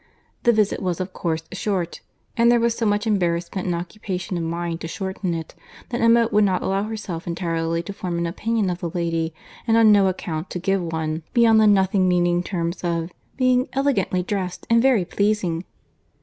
[0.41, 2.01] The visit was of course short;
[2.35, 5.53] and there was so much embarrassment and occupation of mind to shorten it,
[5.89, 9.31] that Emma would not allow herself entirely to form an opinion of the lady,
[9.67, 14.23] and on no account to give one, beyond the nothing meaning terms of being "elegantly
[14.23, 15.65] dressed, and very pleasing."